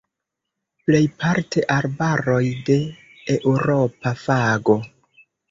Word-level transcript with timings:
Plejparte 0.85 1.63
arbaroj 1.75 2.41
de 2.71 2.79
eŭropa 3.37 4.17
fago. 4.25 4.81